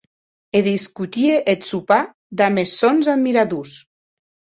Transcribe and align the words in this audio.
E 0.57 0.59
discutie 0.73 1.35
eth 1.53 1.67
sopar 1.67 1.99
damb 2.41 2.63
es 2.63 2.73
sòns 2.81 3.11
admiradors. 3.15 3.77